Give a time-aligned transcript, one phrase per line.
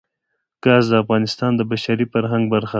[0.63, 2.69] ګاز د افغانستان د بشري فرهنګ برخه ده.